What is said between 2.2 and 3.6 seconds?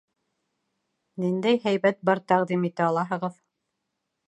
тәҡдим итә алаһығыҙ?